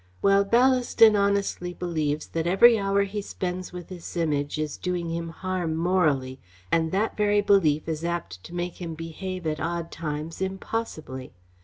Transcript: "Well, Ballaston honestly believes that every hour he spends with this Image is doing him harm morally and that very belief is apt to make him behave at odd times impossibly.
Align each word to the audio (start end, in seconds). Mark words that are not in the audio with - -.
"Well, 0.23 0.43
Ballaston 0.43 1.15
honestly 1.15 1.75
believes 1.75 2.25
that 2.29 2.47
every 2.47 2.79
hour 2.79 3.03
he 3.03 3.21
spends 3.21 3.71
with 3.71 3.89
this 3.89 4.17
Image 4.17 4.57
is 4.57 4.75
doing 4.75 5.11
him 5.11 5.29
harm 5.29 5.75
morally 5.75 6.39
and 6.71 6.91
that 6.91 7.15
very 7.15 7.41
belief 7.41 7.87
is 7.87 8.03
apt 8.03 8.43
to 8.45 8.55
make 8.55 8.81
him 8.81 8.95
behave 8.95 9.45
at 9.45 9.59
odd 9.59 9.91
times 9.91 10.41
impossibly. 10.41 11.33